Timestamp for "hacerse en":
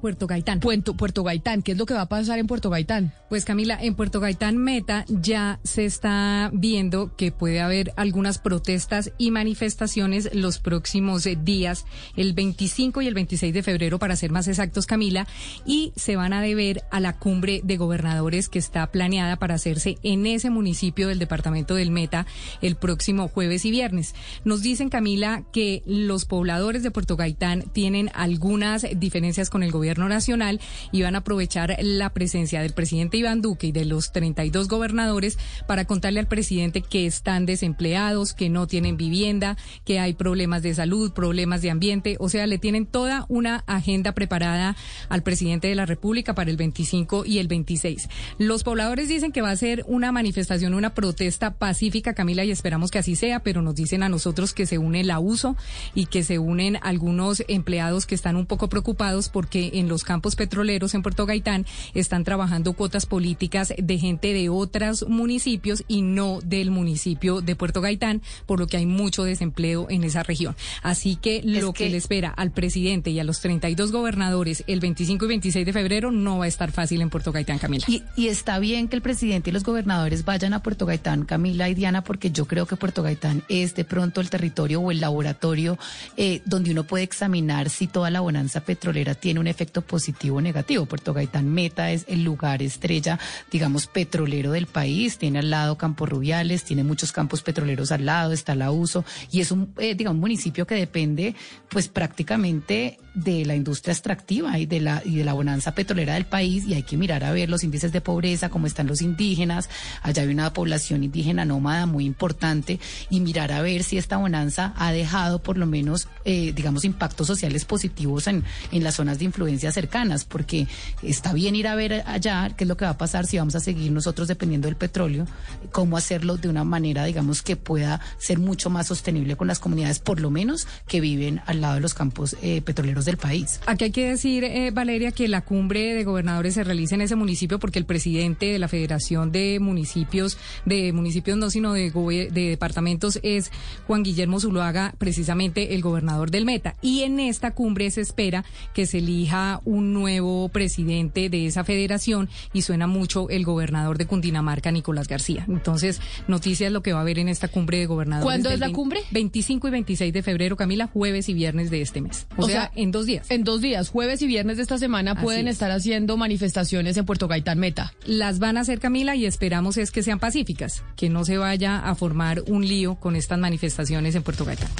19.54-20.26